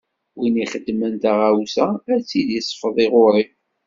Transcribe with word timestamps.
Win 0.39 0.55
ixedmen 0.63 1.13
taɣawsa, 1.23 1.87
ad 2.13 2.21
tt-id-isfeḍ 2.23 2.97
ɣuṛ-i. 3.13 3.45